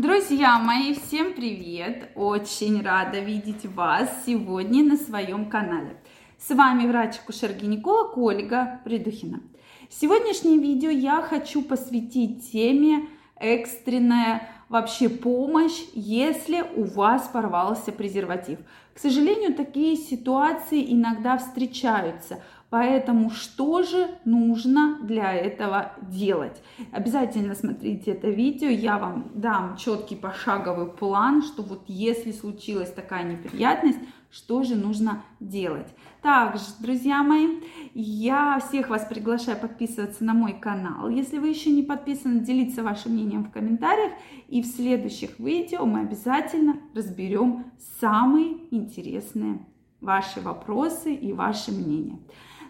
Друзья 0.00 0.58
мои, 0.58 0.94
всем 0.94 1.34
привет! 1.34 2.12
Очень 2.14 2.80
рада 2.80 3.18
видеть 3.20 3.66
вас 3.66 4.08
сегодня 4.24 4.82
на 4.82 4.96
своем 4.96 5.50
канале. 5.50 5.94
С 6.38 6.54
вами 6.54 6.86
врач-акушер-гинеколог 6.86 8.16
Ольга 8.16 8.80
Придухина. 8.82 9.42
Сегодняшнее 9.90 10.56
видео 10.56 10.88
я 10.88 11.20
хочу 11.20 11.60
посвятить 11.60 12.50
теме 12.50 13.10
экстренная 13.36 14.48
вообще 14.70 15.10
помощь, 15.10 15.78
если 15.92 16.64
у 16.76 16.84
вас 16.84 17.28
порвался 17.30 17.92
презерватив. 17.92 18.58
К 18.94 18.98
сожалению, 18.98 19.52
такие 19.54 19.96
ситуации 19.96 20.94
иногда 20.94 21.36
встречаются. 21.36 22.42
Поэтому 22.70 23.30
что 23.30 23.82
же 23.82 24.08
нужно 24.24 24.98
для 25.02 25.34
этого 25.34 25.92
делать? 26.02 26.62
Обязательно 26.92 27.56
смотрите 27.56 28.12
это 28.12 28.28
видео, 28.28 28.68
я 28.68 28.96
вам 28.96 29.32
дам 29.34 29.76
четкий 29.76 30.14
пошаговый 30.14 30.86
план, 30.86 31.42
что 31.42 31.62
вот 31.62 31.82
если 31.88 32.30
случилась 32.30 32.92
такая 32.92 33.24
неприятность, 33.24 33.98
что 34.30 34.62
же 34.62 34.76
нужно 34.76 35.24
делать. 35.40 35.88
Также, 36.22 36.62
друзья 36.78 37.24
мои, 37.24 37.60
я 37.94 38.60
всех 38.60 38.88
вас 38.88 39.04
приглашаю 39.04 39.58
подписываться 39.58 40.22
на 40.22 40.34
мой 40.34 40.52
канал. 40.52 41.08
Если 41.08 41.38
вы 41.38 41.48
еще 41.48 41.70
не 41.70 41.82
подписаны, 41.82 42.40
делиться 42.40 42.84
вашим 42.84 43.12
мнением 43.12 43.44
в 43.44 43.50
комментариях. 43.50 44.12
И 44.46 44.62
в 44.62 44.66
следующих 44.66 45.40
видео 45.40 45.84
мы 45.86 46.00
обязательно 46.00 46.76
разберем 46.94 47.64
самые 48.00 48.72
интересные 48.72 49.66
ваши 50.00 50.40
вопросы 50.40 51.12
и 51.12 51.32
ваши 51.32 51.72
мнения. 51.72 52.18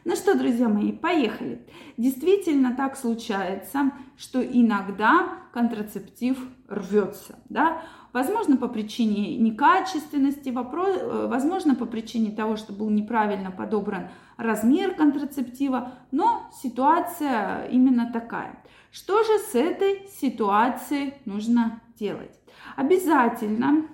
Ну 0.04 0.16
что, 0.16 0.34
друзья 0.34 0.68
мои, 0.68 0.92
поехали. 0.92 1.66
Действительно 1.98 2.74
так 2.74 2.96
случается, 2.96 3.92
что 4.16 4.42
иногда 4.42 5.28
контрацептив 5.52 6.38
рвется, 6.68 7.38
да, 7.50 7.82
возможно 8.14 8.56
по 8.56 8.66
причине 8.68 9.36
некачественности, 9.36 10.48
вопрос, 10.48 10.96
э, 10.98 11.26
возможно 11.28 11.74
по 11.74 11.84
причине 11.84 12.30
того, 12.30 12.56
что 12.56 12.73
был 12.73 12.88
неправильно 12.88 13.51
подобран 13.51 14.09
размер 14.38 14.95
контрацептива, 14.95 15.93
но 16.12 16.51
ситуация 16.62 17.66
именно 17.66 18.10
такая. 18.10 18.62
Что 18.90 19.23
же 19.23 19.38
с 19.38 19.54
этой 19.54 20.09
ситуацией 20.18 21.15
нужно 21.26 21.82
делать? 21.98 22.40
Обязательно, 22.74 23.87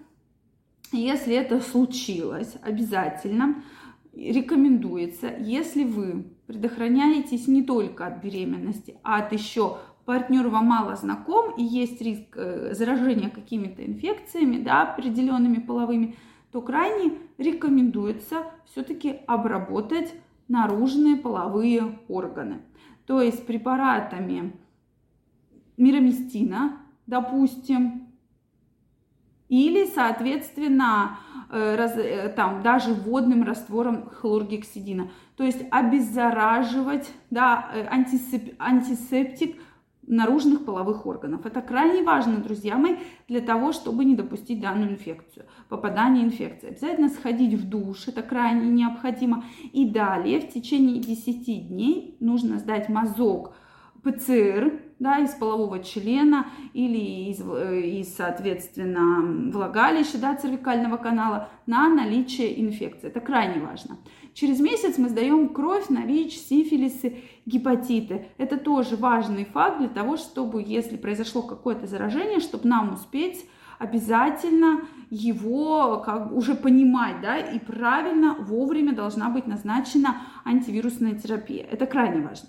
если 0.93 1.35
это 1.35 1.61
случилось, 1.61 2.55
обязательно 2.63 3.63
рекомендуется, 4.17 5.33
если 5.39 5.85
вы 5.85 6.25
предохраняетесь 6.47 7.47
не 7.47 7.63
только 7.63 8.07
от 8.07 8.23
беременности, 8.23 8.97
а 9.03 9.19
от 9.19 9.33
еще 9.33 9.79
партнер 10.05 10.49
вам 10.49 10.67
мало 10.67 10.97
знаком 10.97 11.55
и 11.57 11.63
есть 11.63 12.01
риск 12.01 12.37
э, 12.37 12.75
заражения 12.75 13.29
какими-то 13.29 13.85
инфекциями, 13.85 14.63
да, 14.63 14.83
определенными 14.83 15.59
половыми, 15.59 16.17
то 16.53 16.63
крайне 16.63 17.13
рекомендуется 17.39 18.45
все-таки 18.65 19.21
обработать 19.27 20.15
наружные 20.49 21.17
половые 21.17 21.99
органы. 22.09 22.63
То 23.07 23.21
есть 23.21 23.47
препаратами 23.47 24.57
мироместина, 25.77 26.79
допустим, 27.07 28.07
или, 29.49 29.87
соответственно, 29.87 31.19
раз, 31.77 31.97
э, 31.97 32.33
там, 32.35 32.63
даже 32.63 32.93
водным 32.93 33.43
раствором 33.45 34.11
хлоргексидина. 34.11 35.11
То 35.37 35.45
есть 35.45 35.65
обеззараживать 35.71 37.11
да, 37.31 37.71
э, 37.75 37.87
антисеп, 37.87 38.55
антисептик 38.59 39.57
наружных 40.07 40.65
половых 40.65 41.07
органов. 41.07 41.47
Это 41.47 41.61
крайне 41.61 42.03
важно, 42.03 42.37
друзья 42.39 42.77
мои, 42.77 42.97
для 43.29 43.41
того, 43.41 43.73
чтобы 43.73 44.05
не 44.05 44.15
допустить 44.15 44.61
данную 44.61 44.93
инфекцию, 44.93 45.47
попадание 45.69 46.25
инфекции. 46.25 46.69
Обязательно 46.69 47.09
сходить 47.09 47.55
в 47.55 47.69
душ, 47.69 48.09
это 48.09 48.23
крайне 48.23 48.69
необходимо. 48.71 49.45
И 49.73 49.89
далее 49.89 50.41
в 50.41 50.49
течение 50.49 51.01
10 51.01 51.69
дней 51.69 52.17
нужно 52.21 52.59
сдать 52.59 52.89
мазок 52.89 53.55
ПЦР 54.07 54.81
да, 54.99 55.19
из 55.19 55.31
полового 55.31 55.83
члена 55.83 56.47
или 56.73 57.31
из, 57.31 57.41
э, 57.41 57.81
из 57.81 58.15
соответственно, 58.15 59.51
влагалища, 59.51 60.19
да, 60.19 60.37
цервикального 60.37 60.97
канала 60.97 61.51
на 61.67 61.89
наличие 61.89 62.61
инфекции. 62.63 63.09
Это 63.09 63.21
крайне 63.21 63.61
важно. 63.61 63.99
Через 64.33 64.61
месяц 64.61 64.97
мы 64.97 65.09
сдаем 65.09 65.49
кровь 65.49 65.89
на 65.89 66.05
ВИЧ, 66.05 66.39
сифилисы, 66.39 67.17
гепатиты. 67.47 68.29
Это 68.39 68.57
тоже 68.57 68.97
важный 68.97 69.45
факт 69.45 69.79
для 69.79 69.89
того, 69.89 70.17
чтобы, 70.17 70.63
если 70.63 70.97
произошло 70.97 71.43
какое-то 71.43 71.87
заражение, 71.87 72.41
чтобы 72.41 72.69
нам 72.69 72.95
успеть 72.95 73.47
обязательно 73.79 74.87
его 75.11 75.99
как 76.05 76.33
уже 76.33 76.55
понимать, 76.55 77.21
да, 77.21 77.39
и 77.39 77.59
правильно 77.59 78.35
вовремя 78.35 78.95
должна 78.95 79.31
быть 79.31 79.47
назначена 79.47 80.23
антивирусная 80.45 81.15
терапия. 81.15 81.65
Это 81.71 81.87
крайне 81.87 82.23
важно. 82.23 82.49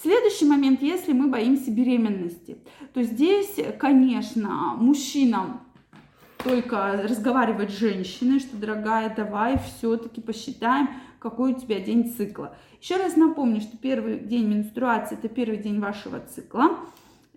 Следующий 0.00 0.46
момент, 0.46 0.82
если 0.82 1.12
мы 1.12 1.28
боимся 1.28 1.70
беременности, 1.70 2.58
то 2.94 3.02
здесь, 3.02 3.56
конечно, 3.78 4.74
мужчинам 4.76 5.60
только 6.42 7.02
разговаривать 7.02 7.70
с 7.70 7.78
женщиной, 7.78 8.38
что, 8.38 8.56
дорогая, 8.56 9.12
давай 9.14 9.58
все-таки 9.58 10.20
посчитаем, 10.20 10.88
какой 11.18 11.54
у 11.54 11.58
тебя 11.58 11.80
день 11.80 12.12
цикла. 12.12 12.56
Еще 12.80 12.96
раз 12.96 13.16
напомню, 13.16 13.60
что 13.60 13.76
первый 13.76 14.20
день 14.20 14.46
менструации– 14.46 15.18
это 15.18 15.28
первый 15.28 15.58
день 15.58 15.80
вашего 15.80 16.20
цикла. 16.20 16.78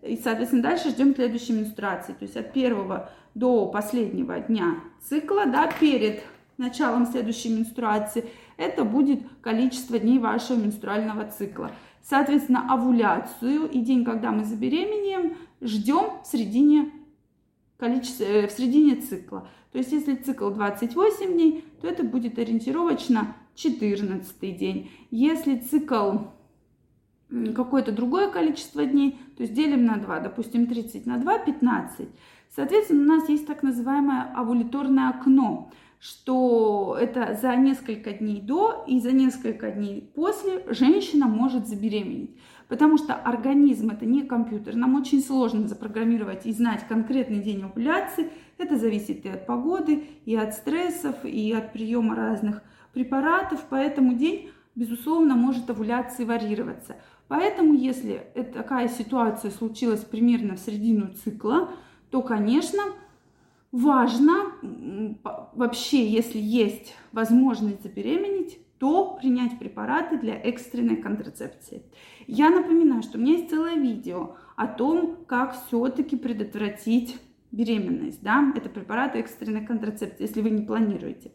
И, 0.02 0.16
соответственно, 0.16 0.64
дальше 0.64 0.90
ждем 0.90 1.16
следующей 1.16 1.54
менструации. 1.54 2.14
То 2.14 2.24
есть 2.24 2.38
от 2.38 2.54
первого 2.54 3.10
до 3.36 3.68
последнего 3.68 4.40
дня 4.40 4.76
цикла, 5.02 5.46
да, 5.46 5.68
перед 5.68 6.24
началом 6.58 7.06
следующей 7.06 7.50
менструации, 7.50 8.26
это 8.58 8.84
будет 8.84 9.22
количество 9.42 9.98
дней 9.98 10.20
вашего 10.20 10.58
менструального 10.58 11.26
цикла. 11.26 11.72
Соответственно, 12.02 12.72
овуляцию 12.72 13.70
и 13.70 13.80
день, 13.80 14.04
когда 14.04 14.32
мы 14.32 14.44
забеременеем, 14.44 15.38
ждем 15.62 16.22
в 16.24 16.28
середине, 16.28 16.92
количества, 17.78 18.24
э, 18.24 18.48
в 18.48 18.52
середине 18.52 18.96
цикла. 18.96 19.48
То 19.72 19.78
есть, 19.78 19.92
если 19.92 20.16
цикл 20.16 20.50
28 20.50 21.34
дней, 21.34 21.64
то 21.82 21.88
это 21.88 22.04
будет 22.04 22.40
ориентировочно 22.40 23.36
14 23.56 24.58
день. 24.58 24.92
Если 25.12 25.58
цикл 25.58 26.18
какое-то 27.56 27.92
другое 27.92 28.32
количество 28.32 28.86
дней, 28.86 29.20
то 29.38 29.44
есть 29.44 29.54
делим 29.54 29.86
на 29.86 29.98
2, 29.98 30.20
допустим, 30.20 30.66
30 30.66 31.06
на 31.06 31.18
2, 31.18 31.40
15. 31.40 32.10
Соответственно, 32.56 33.04
у 33.04 33.18
нас 33.18 33.30
есть 33.30 33.48
так 33.48 33.64
называемое 33.64 34.34
овуляторное 34.36 35.10
окно– 35.10 35.72
что 36.00 36.98
это 37.00 37.38
за 37.40 37.56
несколько 37.56 38.14
дней 38.14 38.42
до 38.42 38.86
и 38.88 39.00
за 39.00 39.12
несколько 39.12 39.70
дней 39.70 40.10
после 40.16 40.64
женщина 40.68 41.28
может 41.28 41.68
забеременеть. 41.68 42.36
Потому 42.70 42.98
что 42.98 43.16
организм 43.16 43.90
это 43.90 44.06
не 44.06 44.22
компьютер. 44.22 44.76
Нам 44.76 44.96
очень 44.96 45.22
сложно 45.22 45.68
запрограммировать 45.68 46.46
и 46.46 46.54
знать 46.54 46.88
конкретный 46.88 47.40
день 47.40 47.64
овуляции. 47.64 48.30
Это 48.58 48.78
зависит 48.78 49.26
и 49.26 49.30
от 49.30 49.46
погоды, 49.46 50.06
и 50.26 50.36
от 50.36 50.54
стрессов, 50.54 51.16
и 51.26 51.52
от 51.52 51.74
приема 51.74 52.16
разных 52.16 52.62
препаратов. 52.94 53.66
Поэтому 53.70 54.14
день, 54.14 54.52
безусловно, 54.76 55.36
может 55.36 55.70
овуляции 55.70 56.24
варьироваться. 56.24 56.96
Поэтому, 57.28 57.74
если 57.74 58.28
такая 58.54 58.88
ситуация 58.88 59.52
случилась 59.52 60.02
примерно 60.02 60.56
в 60.56 60.60
середину 60.60 61.14
цикла, 61.14 61.72
то, 62.10 62.22
конечно, 62.22 62.82
важно 63.72 64.34
вообще, 65.54 66.08
если 66.08 66.40
есть 66.40 66.96
возможность 67.12 67.84
забеременеть, 67.84 68.60
то 68.80 69.18
принять 69.20 69.60
препараты 69.60 70.18
для 70.18 70.36
экстренной 70.36 70.96
контрацепции. 70.96 71.84
Я 72.28 72.50
напоминаю, 72.50 73.04
что 73.04 73.18
у 73.18 73.22
меня 73.22 73.34
есть 73.34 73.50
целое 73.50 73.76
видео 73.76 74.36
о 74.56 74.68
том, 74.68 75.18
как 75.28 75.56
все-таки 75.68 76.16
предотвратить 76.16 77.20
беременность. 77.52 78.22
Да? 78.22 78.54
Это 78.56 78.70
препараты 78.70 79.20
экстренной 79.20 79.66
контрацепции, 79.66 80.24
если 80.24 80.42
вы 80.42 80.52
не 80.52 80.62
планируете. 80.62 81.32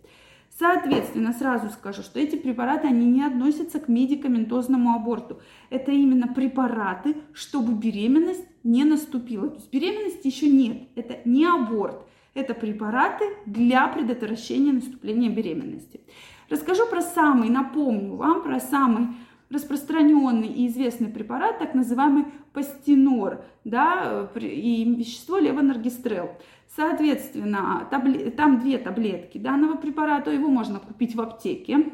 Соответственно, 0.56 1.32
сразу 1.32 1.68
скажу, 1.68 2.02
что 2.02 2.20
эти 2.20 2.36
препараты, 2.36 2.86
они 2.86 3.06
не 3.06 3.24
относятся 3.24 3.80
к 3.80 3.88
медикаментозному 3.88 4.94
аборту. 4.94 5.40
Это 5.68 5.90
именно 5.90 6.28
препараты, 6.28 7.16
чтобы 7.32 7.74
беременность 7.74 8.46
не 8.64 8.84
наступила. 8.84 9.48
То 9.48 9.56
есть 9.56 9.70
беременности 9.70 10.26
еще 10.26 10.48
нет. 10.48 10.88
Это 10.96 11.18
не 11.24 11.44
аборт. 11.46 12.04
Это 12.34 12.54
препараты 12.54 13.24
для 13.46 13.86
предотвращения 13.86 14.72
наступления 14.72 15.30
беременности. 15.30 16.00
Расскажу 16.48 16.86
про 16.86 17.00
самый, 17.00 17.48
напомню 17.48 18.16
вам 18.16 18.42
про 18.42 18.58
самый 18.58 19.08
распространенный 19.50 20.48
и 20.48 20.66
известный 20.66 21.08
препарат, 21.08 21.58
так 21.58 21.74
называемый 21.74 22.24
пастинор, 22.52 23.44
да, 23.64 24.28
и 24.34 24.84
вещество 24.96 25.38
левонаргистрел. 25.38 26.30
Соответственно, 26.74 27.86
табле- 27.90 28.30
там 28.30 28.58
две 28.58 28.78
таблетки 28.78 29.38
данного 29.38 29.76
препарата, 29.76 30.32
его 30.32 30.48
можно 30.48 30.80
купить 30.80 31.14
в 31.14 31.20
аптеке. 31.20 31.92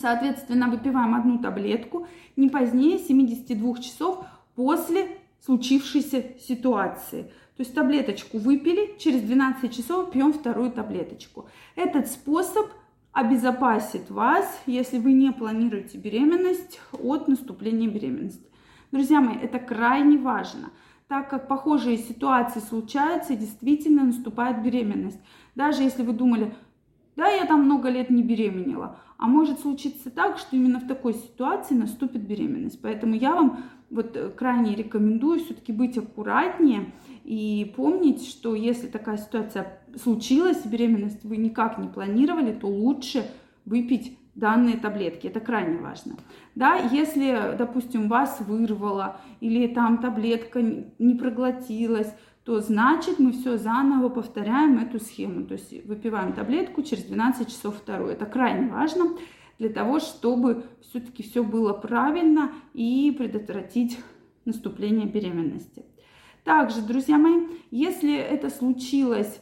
Соответственно, 0.00 0.68
выпиваем 0.70 1.14
одну 1.14 1.38
таблетку 1.38 2.06
не 2.36 2.48
позднее 2.48 2.98
72 2.98 3.78
часов 3.78 4.24
после 4.54 5.18
случившейся 5.44 6.24
ситуации. 6.40 7.22
То 7.56 7.62
есть 7.62 7.74
таблеточку 7.74 8.38
выпили, 8.38 8.96
через 8.98 9.22
12 9.22 9.74
часов 9.74 10.10
пьем 10.10 10.32
вторую 10.32 10.70
таблеточку. 10.70 11.48
Этот 11.76 12.08
способ 12.08 12.66
обезопасит 13.12 14.10
вас, 14.10 14.60
если 14.66 14.98
вы 14.98 15.12
не 15.12 15.32
планируете 15.32 15.98
беременность, 15.98 16.80
от 16.92 17.28
наступления 17.28 17.88
беременности. 17.88 18.46
Друзья 18.90 19.20
мои, 19.20 19.36
это 19.36 19.58
крайне 19.58 20.16
важно, 20.18 20.70
так 21.08 21.28
как 21.28 21.48
похожие 21.48 21.98
ситуации 21.98 22.60
случаются 22.60 23.34
и 23.34 23.36
действительно 23.36 24.04
наступает 24.04 24.62
беременность. 24.62 25.20
Даже 25.54 25.82
если 25.82 26.02
вы 26.02 26.14
думали, 26.14 26.54
да, 27.16 27.28
я 27.28 27.44
там 27.44 27.64
много 27.64 27.90
лет 27.90 28.08
не 28.08 28.22
беременела, 28.22 28.98
а 29.18 29.26
может 29.26 29.60
случиться 29.60 30.10
так, 30.10 30.38
что 30.38 30.56
именно 30.56 30.80
в 30.80 30.86
такой 30.86 31.14
ситуации 31.14 31.74
наступит 31.74 32.22
беременность. 32.22 32.80
Поэтому 32.80 33.14
я 33.14 33.34
вам 33.34 33.64
вот 33.92 34.16
э, 34.16 34.30
крайне 34.30 34.74
рекомендую 34.74 35.40
все-таки 35.40 35.72
быть 35.72 35.96
аккуратнее 35.98 36.92
и 37.24 37.72
помнить, 37.76 38.26
что 38.26 38.54
если 38.54 38.88
такая 38.88 39.18
ситуация 39.18 39.80
случилась, 40.02 40.64
беременность 40.64 41.22
вы 41.24 41.36
никак 41.36 41.78
не 41.78 41.88
планировали, 41.88 42.52
то 42.52 42.66
лучше 42.66 43.24
выпить 43.64 44.18
данные 44.34 44.78
таблетки. 44.78 45.26
Это 45.26 45.40
крайне 45.40 45.78
важно. 45.78 46.16
Да, 46.54 46.76
если, 46.76 47.54
допустим, 47.56 48.08
вас 48.08 48.40
вырвало 48.40 49.20
или 49.40 49.66
там 49.66 49.98
таблетка 49.98 50.62
не 50.62 51.14
проглотилась, 51.14 52.12
то 52.44 52.60
значит 52.60 53.18
мы 53.18 53.32
все 53.32 53.56
заново 53.56 54.08
повторяем 54.08 54.78
эту 54.78 54.98
схему. 54.98 55.44
То 55.44 55.54
есть 55.54 55.86
выпиваем 55.86 56.32
таблетку 56.32 56.82
через 56.82 57.04
12 57.04 57.48
часов 57.48 57.76
вторую. 57.76 58.10
Это 58.10 58.26
крайне 58.26 58.68
важно 58.68 59.16
для 59.58 59.68
того, 59.68 60.00
чтобы 60.00 60.64
все-таки 60.80 61.22
все 61.22 61.42
было 61.42 61.72
правильно 61.72 62.52
и 62.74 63.14
предотвратить 63.16 63.98
наступление 64.44 65.06
беременности. 65.06 65.84
Также, 66.44 66.82
друзья 66.82 67.18
мои, 67.18 67.46
если 67.70 68.16
это 68.16 68.50
случилось 68.50 69.40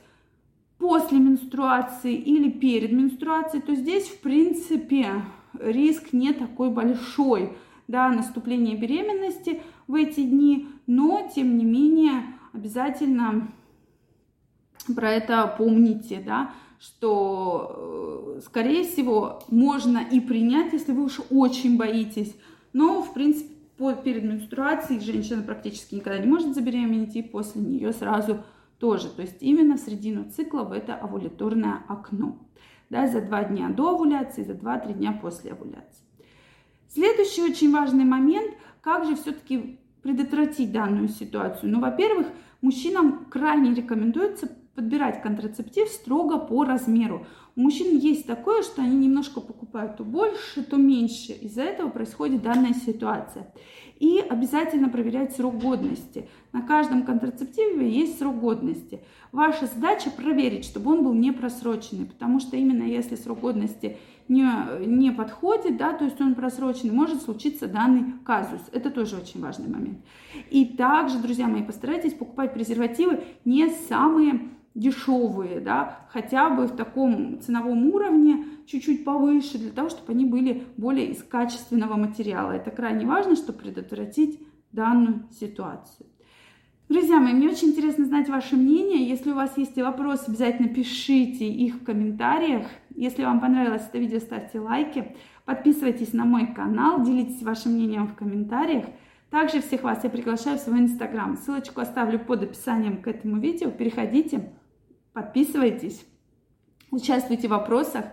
после 0.79 1.19
менструации 1.19 2.15
или 2.15 2.51
перед 2.51 2.93
менструацией, 2.93 3.63
то 3.63 3.75
здесь, 3.75 4.09
в 4.09 4.21
принципе, 4.21 5.23
риск 5.59 6.13
не 6.13 6.33
такой 6.33 6.71
большой 6.71 7.57
да, 7.89 8.09
наступления 8.09 8.77
беременности 8.77 9.63
в 9.87 9.95
эти 9.95 10.23
дни, 10.23 10.69
но, 10.87 11.29
тем 11.35 11.59
не 11.59 11.65
менее, 11.65 12.23
обязательно 12.53 13.53
про 14.95 15.11
это 15.11 15.55
помните, 15.59 16.23
да, 16.25 16.53
что, 16.81 18.37
э, 18.39 18.41
скорее 18.47 18.85
всего, 18.85 19.43
можно 19.49 19.99
и 19.99 20.19
принять, 20.19 20.73
если 20.73 20.93
вы 20.93 21.05
уж 21.05 21.21
очень 21.31 21.77
боитесь, 21.77 22.35
но, 22.73 23.03
в 23.03 23.13
принципе, 23.13 23.55
перед 24.03 24.25
менструацией 24.25 25.01
женщина 25.01 25.43
практически 25.43 25.95
никогда 25.95 26.19
не 26.19 26.27
может 26.27 26.55
забеременеть, 26.55 27.17
и 27.17 27.23
после 27.23 27.61
нее 27.61 27.93
сразу 27.93 28.43
тоже. 28.79 29.09
То 29.09 29.23
есть 29.23 29.37
именно 29.41 29.77
в 29.77 29.81
середину 29.81 30.31
цикла 30.31 30.63
в 30.63 30.73
это 30.73 30.95
овуляторное 30.95 31.83
окно. 31.87 32.39
Да, 32.89 33.07
за 33.07 33.21
два 33.21 33.45
дня 33.45 33.69
до 33.69 33.95
овуляции, 33.95 34.43
за 34.43 34.53
2-3 34.53 34.95
дня 34.95 35.13
после 35.13 35.53
овуляции. 35.53 36.05
Следующий 36.89 37.43
очень 37.43 37.73
важный 37.73 38.05
момент, 38.05 38.53
как 38.81 39.05
же 39.05 39.15
все-таки 39.15 39.79
предотвратить 40.03 40.73
данную 40.73 41.09
ситуацию. 41.09 41.71
Ну, 41.71 41.81
во-первых, 41.81 42.27
мужчинам 42.63 43.27
крайне 43.27 43.75
рекомендуется 43.75 44.51
подбирать 44.75 45.23
контрацептив 45.23 45.89
строго 45.89 46.39
по 46.39 46.65
размеру. 46.65 47.27
У 47.57 47.63
мужчин 47.63 47.99
есть 47.99 48.27
такое, 48.27 48.63
что 48.63 48.83
они 48.83 48.97
немножко 48.97 49.41
покупают 49.41 49.97
то 49.97 50.05
больше, 50.05 50.63
то 50.63 50.77
меньше. 50.77 51.33
Из-за 51.33 51.63
этого 51.63 51.89
происходит 51.89 52.43
данная 52.43 52.75
ситуация. 52.75 53.53
И 53.99 54.19
обязательно 54.19 54.89
проверять 54.89 55.37
срок 55.37 55.59
годности. 55.59 56.29
На 56.53 56.63
каждом 56.63 57.05
контрацептиве 57.05 57.91
есть 57.91 58.19
срок 58.19 58.39
годности. 58.41 59.01
Ваша 59.31 59.67
задача 59.67 60.11
проверить, 60.11 60.65
чтобы 60.65 60.93
он 60.93 61.05
был 61.05 61.13
не 61.13 61.33
просроченный, 61.33 62.07
потому 62.07 62.41
что 62.41 62.57
именно 62.57 62.85
если 62.85 63.15
срок 63.17 63.41
годности 63.41 63.99
не, 64.29 64.47
не 64.87 65.11
подходит, 65.11 65.77
да, 65.77 65.93
то 65.93 66.05
есть 66.05 66.21
он 66.21 66.35
просроченный, 66.35 66.93
может 66.93 67.23
случиться 67.23 67.67
данный 67.67 68.15
казус. 68.25 68.61
Это 68.73 68.91
тоже 68.91 69.17
очень 69.17 69.41
важный 69.41 69.69
момент. 69.69 69.99
И 70.51 70.65
также, 70.65 71.19
друзья 71.19 71.47
мои, 71.47 71.63
постарайтесь 71.63 72.15
покупать 72.15 72.55
презервативы 72.55 73.25
не 73.45 73.69
самые 73.69 74.49
дешевые, 74.75 75.61
да, 75.61 76.07
хотя 76.11 76.49
бы 76.51 76.67
в 76.67 76.77
таком 76.77 77.41
ценовом 77.41 77.87
уровне, 77.89 78.45
чуть-чуть 78.67 79.05
повыше, 79.05 79.59
для 79.59 79.71
того, 79.71 79.89
чтобы 79.89 80.13
они 80.13 80.25
были 80.25 80.65
более 80.77 81.11
из 81.11 81.23
качественного 81.23 81.97
материала. 81.97 82.53
Это 82.53 82.71
крайне 82.71 83.07
важно, 83.07 83.35
чтобы 83.35 83.59
предотвратить 83.59 84.41
данную 84.73 85.25
ситуацию. 85.33 86.07
Друзья 86.89 87.21
мои, 87.21 87.33
мне 87.33 87.49
очень 87.49 87.69
интересно 87.69 88.05
знать 88.05 88.29
ваше 88.29 88.57
мнение. 88.57 89.09
Если 89.09 89.31
у 89.31 89.37
вас 89.37 89.57
есть 89.57 89.77
вопросы, 89.77 90.25
обязательно 90.27 90.69
пишите 90.69 91.49
их 91.49 91.77
в 91.77 91.85
комментариях. 91.85 92.67
Если 92.97 93.23
вам 93.23 93.41
понравилось 93.41 93.87
это 93.89 93.99
видео, 93.99 94.19
ставьте 94.19 94.59
лайки. 94.59 95.15
Подписывайтесь 95.45 96.13
на 96.13 96.25
мой 96.25 96.49
канал, 96.49 97.05
делитесь 97.05 97.43
вашим 97.43 97.75
мнением 97.75 98.09
в 98.09 98.15
комментариях. 98.15 98.87
Также 99.31 99.61
всех 99.61 99.85
вас 99.85 100.03
я 100.03 100.11
приглашаю 100.11 100.59
в 100.59 100.61
свой 100.61 100.81
инстаграм. 100.81 101.37
Ссылочку 101.37 101.81
оставлю 101.81 102.19
под 102.19 102.43
описанием 102.43 103.01
к 103.01 103.07
этому 103.07 103.39
видео. 103.39 103.71
Переходите, 103.71 104.53
подписывайтесь, 105.21 106.05
участвуйте 106.91 107.47
в 107.47 107.51
вопросах. 107.51 108.07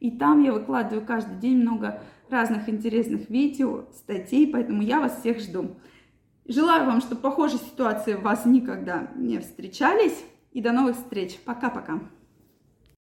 И 0.00 0.10
там 0.10 0.42
я 0.42 0.52
выкладываю 0.52 1.06
каждый 1.06 1.38
день 1.38 1.58
много 1.58 2.02
разных 2.28 2.68
интересных 2.68 3.30
видео, 3.30 3.86
статей, 3.94 4.50
поэтому 4.52 4.82
я 4.82 5.00
вас 5.00 5.20
всех 5.20 5.38
жду. 5.38 5.76
Желаю 6.44 6.86
вам, 6.86 7.00
чтобы 7.00 7.20
похожие 7.20 7.60
ситуации 7.60 8.14
у 8.14 8.20
вас 8.20 8.44
никогда 8.44 9.10
не 9.14 9.38
встречались. 9.38 10.24
И 10.50 10.60
до 10.60 10.72
новых 10.72 10.96
встреч. 10.96 11.38
Пока-пока. 11.46 12.00